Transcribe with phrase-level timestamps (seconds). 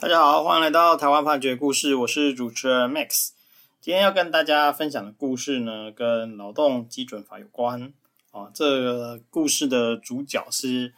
[0.00, 3.30] 大家好，欢迎来到台湾判决故事，我是主持人 Max。
[3.80, 7.92] 今天要跟大家分享的故事呢，跟劳动基准法有关
[8.30, 8.48] 啊。
[8.54, 10.94] 这个故事的主角是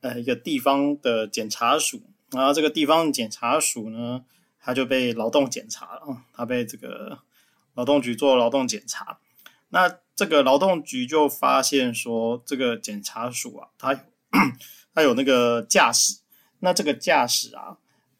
[0.00, 2.00] 呃一个地方的检察署，
[2.30, 4.24] 然后这个地方检察署呢，
[4.58, 7.18] 他就被劳动检查了，他被这个
[7.74, 9.18] 劳动局做劳动检查。
[9.68, 14.04] 那这个劳动局就发现说，这个检察署啊，他
[14.94, 16.20] 他有那个驾驶，
[16.60, 17.76] 那这个驾驶啊。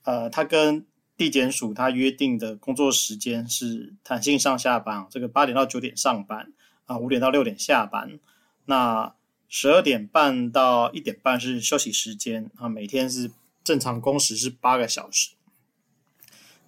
[0.09, 0.87] 呃，他跟
[1.19, 6.51] 地检署他约定的工作时间是弹性上下班，这个八点到九点上班
[6.87, 8.19] 啊，五点到六点下班。
[8.65, 9.15] 那
[9.51, 13.31] 十二点半到一点半是休息时间啊，每天是
[13.63, 15.33] 正常工时是八个小时。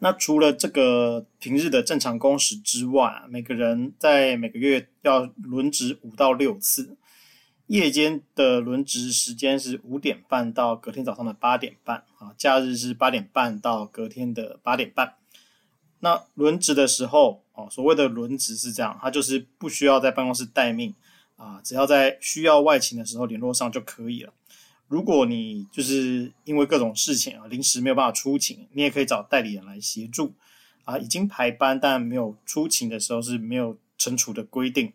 [0.01, 6.95] 那除了这个平日的正常工时之外，每个人在每个月要轮值五到六次。
[7.71, 15.15] 夜间的轮值时间是五点半到隔天早上的八点半啊，假日是八点半到隔天的八点半。
[16.01, 20.93] 那轮值的时候啊，所谓的轮值是这样，它就是不需要在办公室待命
[21.37, 24.33] 啊，只要在需要外勤的时候联络上就可以了。
[24.89, 30.35] 如果你就是因为各种事情啊，临时没有办法出勤，你也可以找代理人来协助
[30.83, 30.99] 啊。
[30.99, 34.93] 已经排班但没有出勤的时候是没有惩处的规定。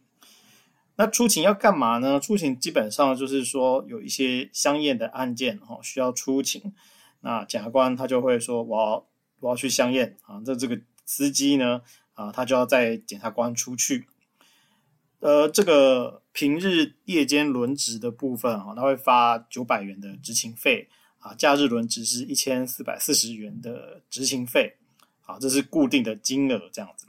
[0.98, 2.18] 那出勤要干嘛呢？
[2.22, 6.74] 出勤基本上就是说有一些相验的案件哈，需要出勤。
[7.20, 9.08] 那检察官他就会说，我要
[9.42, 10.42] 我要去相验啊。
[10.46, 11.82] 这这个司机呢
[12.14, 14.08] 啊，他就要在检察官出去。
[15.20, 20.88] 呃，这个平日夜间轮值的部分啊，他会发九百元的执勤费
[21.20, 24.78] 啊，假日轮值是一千四百四十元的执勤费。
[25.20, 27.08] 好，这是固定的金额这样子。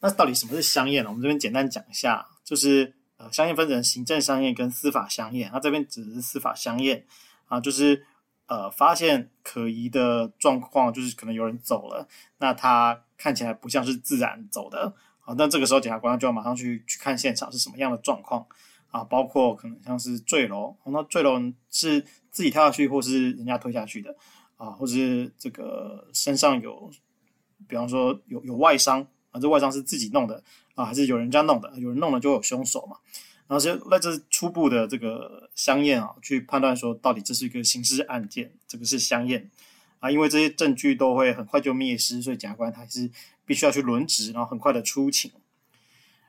[0.00, 1.10] 那到底什么是相验呢？
[1.10, 2.26] 我们这边简单讲一下。
[2.46, 5.50] 就是呃，相应分成行政相验跟司法相验。
[5.52, 7.04] 那这边指的是司法相验
[7.46, 8.06] 啊，就是
[8.46, 12.06] 呃，发现可疑的状况，就是可能有人走了，
[12.38, 18.46] 那他看起来不像是自然走的啊，那这个时候检察官就要马上去去看现场是什么样的状况
[18.92, 24.14] 啊，包括可能像是坠楼，那坠楼是自己跳下去，或是人家推下去的
[24.56, 26.88] 啊，或是这个身上有，
[27.66, 29.08] 比方说有有外伤。
[29.40, 30.42] 这外伤是自己弄的
[30.74, 31.72] 啊，还是有人家弄的？
[31.78, 32.96] 有人弄了就有凶手嘛。
[33.48, 39.48] 然后是那这是初步的这个相验啊，去判断说到底这是一个刑事案件，这个是相验
[40.00, 40.10] 啊。
[40.10, 43.08] 因为这些证据都会很快就灭失，所以检察官他还是
[43.44, 45.30] 必须要去轮值，然后很快的出勤。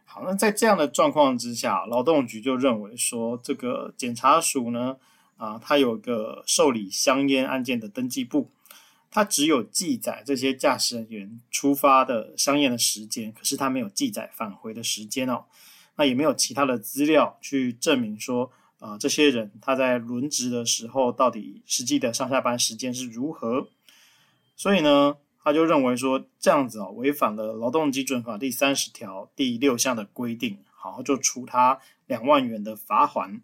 [0.06, 4.97] 好，那在这样的状况之下，劳动局就认为说，这个检察署呢
[5.38, 8.51] 啊，它有个受理香烟案件的登记簿。
[9.17, 15.45] 他只有记载这些驾驶人员出发的相应的时间，可是他没有记载返回的时间哦。
[15.95, 23.67] 那也没有其他的资料去证明说，啊、这些人他在轮值的时候到底实际的上下班时间是如何。
[24.56, 33.41] 所以呢，他就认为说这样子啊、哦，违反了劳动基准法第三十条第六项的规定，好，就处他两万元的罚锾。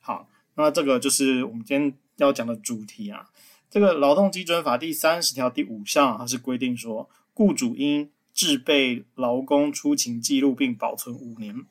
[0.00, 3.30] 好，那这个就是我们今天要讲的主题啊。
[3.76, 11.66] 这个劳动基准法第三十条第五项，它是规定说，雇主应制备劳工出勤记录并保存五年。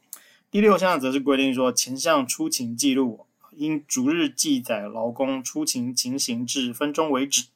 [0.52, 7.48] 第六项则是规定说，前项出勤记录应逐日记载劳工出勤情形至分钟为止。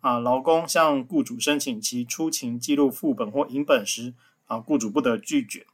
[0.00, 4.14] 啊，劳工向雇主申请其出勤记录副本或影本时，
[4.46, 5.66] 啊，雇主不得拒绝。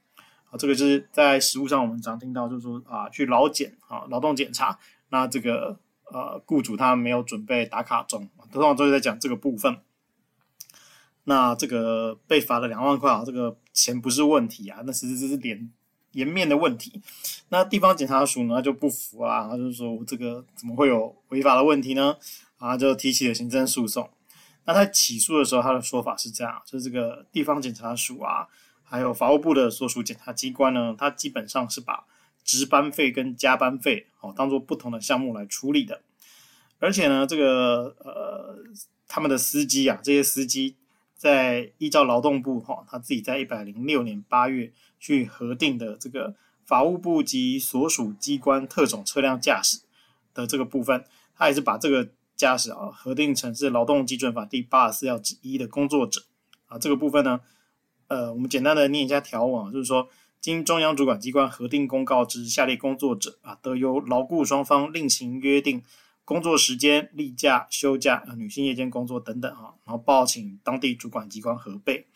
[0.50, 5.78] 啊，这个就是在实务上我们常听到，就是说啊，去劳检啊，劳动检查，那这个。
[6.12, 9.78] 呃，雇主他没有准备打卡钟，通常都是在讲这个部分。
[11.24, 15.68] 那这个被罚了两万块啊，这个钱不是问题啊，那其实质是脸
[16.12, 17.02] 颜面的问题。
[17.48, 22.16] 那地方检察署呢就不服啊，他就说这个怎么会有违法的问题呢？
[22.58, 24.08] 啊，就提起了行政诉讼。
[24.64, 28.46] 那他起诉的时候，他的说法是这样，就是这个地方检察署啊，
[28.84, 32.04] 还有法务部的所属检察机关呢，他基本上是把。
[32.46, 36.00] 值班费跟加班费，哦，当做不同的项目来处理的。
[36.78, 38.56] 而且呢，这个呃，
[39.08, 40.76] 他们的司机啊，这些司机
[41.16, 49.80] 在依照劳动部哈、哦，他自己在一百零六年八月去核定的这个法务部及所属机关特种车辆驾驶
[50.32, 51.04] 的这个部分，
[51.34, 56.22] 他也是把这个驾驶啊核定成是劳动基准法第八十四条之一的工作者
[56.68, 56.78] 啊。
[56.78, 57.40] 这个部分呢，
[58.06, 60.08] 呃，我们简单的念一下条文，就是说。
[60.46, 65.82] 经中央主管机关核定公告之下列工作者啊，得由劳雇双方另行约定
[66.24, 72.06] 工作时间、例假、休假、啊、女性夜间工作等等啊，然后报请当地主管机关核备，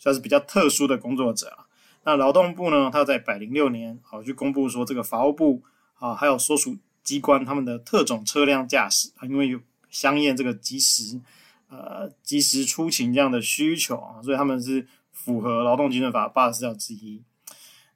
[0.00, 1.66] 算是比较特殊的工作者啊。
[2.02, 5.62] 那劳动部呢，他在百零六年啊就公布说，这个法务部
[5.94, 9.60] 啊，还有所属机关他们的特种车辆驾驶啊，因为有
[9.90, 11.20] 相应这个及时
[11.68, 17.22] 呃及时出勤这样的需求啊，所以他们是符合劳动基准法八十四条之一。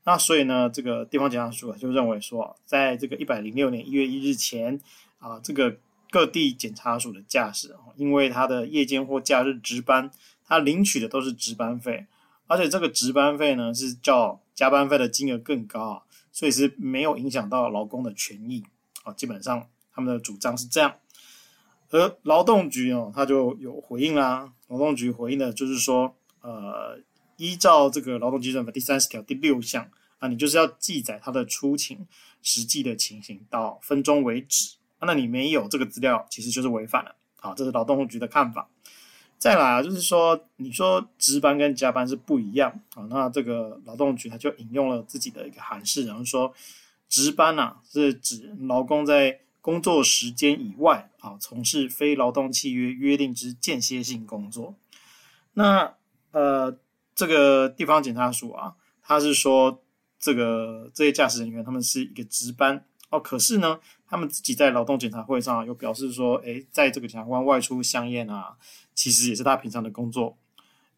[0.04, 4.80] 那所以呢，这个地方检察署就认为说，在这个一百零六年一月一日前
[5.18, 5.76] 啊，这个
[6.10, 10.10] 各地检察署的驾驶，因为他的夜间或假日值班，
[10.42, 12.06] 他领取的都是值班费，
[12.46, 16.02] 而且这个值班费呢是较加班费的金额更高啊，
[16.32, 18.64] 所以是没有影响到劳工的权益
[19.04, 19.12] 啊。
[19.12, 20.94] 基本上他们的主张是这样，
[21.90, 24.50] 而劳动局哦，他就有回应啦。
[24.68, 26.98] 劳动局回应的就是说，呃。
[27.40, 32.06] 依照这个劳动基准法第三十条第六项啊，你就是要记载他的出勤
[32.42, 34.74] 实际的情形到分钟为止。
[35.00, 37.16] 那你没有这个资料，其实就是违反了。
[37.36, 38.68] 好，这是劳动局的看法。
[39.38, 46.52] 再来啊，就是说你说值班跟加班是不一样啊，那这个劳动局他就引用了自己的一个函释，然后说
[47.08, 54.74] 值班呐、啊、是指劳工在工作时间以外啊从事非劳动契约约定之间歇性工作。
[55.54, 55.94] 那
[56.32, 56.76] 呃。
[57.20, 59.82] 这个地方检察署啊，他是说
[60.18, 68.56] 这个这些驾驶人员他们是一个值班哦，可是呢，他们自己在劳动检查会上又表示说，诶，在这个检察官外出相验啊，
[68.94, 70.38] 其实也是他平常的工作。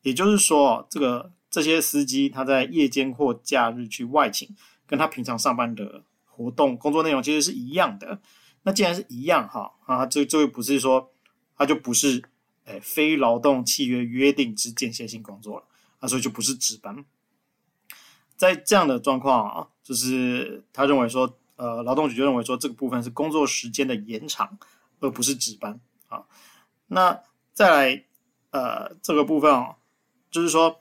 [0.02, 4.48] 也就是说，这个这些司机他在夜间或假日去外勤，
[4.86, 8.20] 跟他平常上班的活动工作内容其实是一样的。
[8.62, 11.10] 那既然是一样哈啊，这这位不是说
[11.56, 12.22] 他就不是
[12.66, 15.64] 诶非劳动契约约定之间歇性工作了。
[16.02, 17.04] 那所以就不是值班，
[18.36, 24.58] 在这样的状况啊，就是他认为说，呃，劳动局就认为说，这个部分是工作时间的延长，
[24.98, 25.78] 而不是值班
[26.08, 26.24] 啊。
[26.88, 27.22] 那
[27.52, 28.04] 再来，
[28.50, 29.76] 呃，这个部分啊，
[30.28, 30.80] 就是说，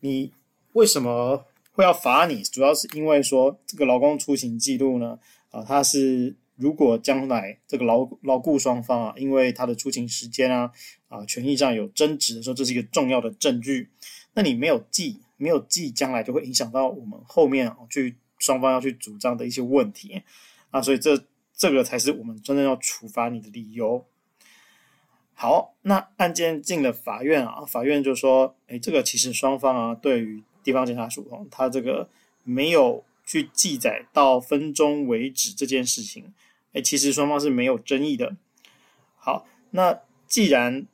[0.00, 0.32] 你
[0.72, 2.42] 为什么会要罚你？
[2.42, 5.18] 主要是因为说，这个劳工出勤记录呢，
[5.50, 10.70] 啊，他是如果将来这个劳劳雇双方啊，因为他的出勤时间啊，
[11.08, 13.90] 啊，权益上有争执的时候，这是一个重要的证据。
[14.34, 20.22] 那你没有记，没有记，将来就会影响到我们后面啊，去双方要去主张的一些问题
[20.70, 24.04] 啊，所以这这个才是我们真正要处罚你的理由。
[25.34, 32.08] 好，那案件进了法院啊，法院就说，哎，这个其实双方啊，对于地方检察署哦，他这个
[32.44, 36.34] 没有去记载到分钟为止这件事情，
[36.72, 38.36] 哎，其实双方是没有争议的。
[39.16, 40.86] 好，那既然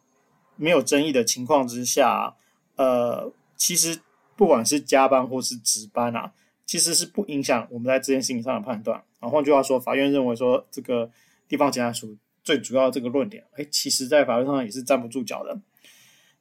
[0.57, 2.37] 没有争议的情况之下。
[2.79, 3.99] 呃，其实
[4.37, 6.33] 不管是加班或是值班啊，
[6.65, 9.03] 其实是不影响我们在这件事情上的判断。
[9.19, 11.11] 啊，换句话说，法院认为说这个
[11.49, 15.61] 地方检察署最主要的这个论点，哎，其实在法律上也是站不住脚的。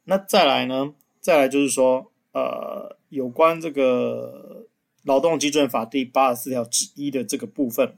[0.04, 0.94] 那再来呢？
[1.18, 4.68] 再来就是说，呃，有关这个
[5.02, 7.96] 劳动基准法第八十四条之一的这个部分，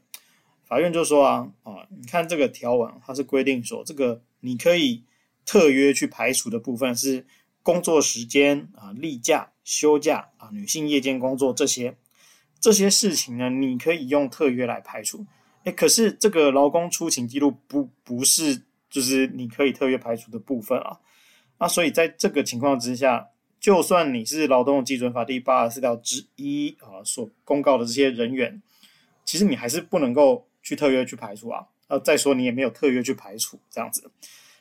[0.65, 5.05] 法院就说啊，啊，你看这个条文，它是规定说，这个你可以
[5.45, 7.27] 特约去排除的部分是。
[7.63, 11.95] 工作时间啊、例假、休假啊、女性夜间工作这些
[12.59, 15.27] 这些事情呢，你可以用特约来排除。
[15.65, 21.01] 诶，可是这个劳工出勤记录不不是就是你可以特约排除的部分啊。
[21.59, 23.29] 那所以在这个情况之下，
[23.61, 28.63] 就算你是劳动基准法第八十四条之一啊所公告的这些人员，
[29.25, 31.67] 其实你还是不能够去特约去排除啊。
[31.89, 34.11] 呃，再说你也没有特约去排除这样子。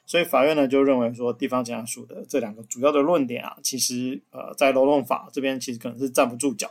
[0.05, 6.69] 所以法院呢就认为说，地方检察署的这两个主要的论点啊，其实呃在劳动法这边其实可能是站不住脚，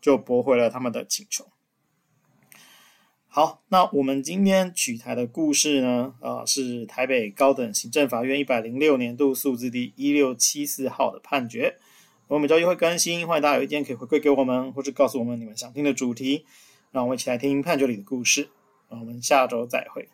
[0.00, 1.44] 就驳回了他们的请求。
[3.36, 11.74] 好，那我们今天取材的故事呢，啊、是台北高等行政法院一百零六年度数字第一六七四号的判决。
[12.28, 16.44] 我们每周一会更新，欢迎大家有意见可以回馈给我们，或是告诉我们你们想听的主题，
[16.92, 18.50] 让我们一起来听判决里的故事。
[18.88, 20.08] 那我们下周再会。